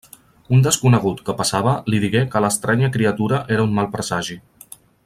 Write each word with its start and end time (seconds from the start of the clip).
Un 0.55 0.63
desconegut 0.67 1.21
que 1.27 1.35
passava 1.41 1.75
li 1.95 2.01
digué 2.07 2.25
que 2.33 2.43
l'estranya 2.47 2.91
criatura 2.99 3.45
era 3.59 3.71
un 3.71 3.79
mal 3.81 3.93
presagi. 3.97 4.43